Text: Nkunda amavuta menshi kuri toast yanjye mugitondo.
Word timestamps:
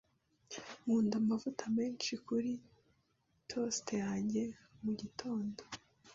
Nkunda 0.81 1.15
amavuta 1.21 1.63
menshi 1.77 2.11
kuri 2.25 2.51
toast 3.49 3.87
yanjye 4.03 4.43
mugitondo. 4.83 5.61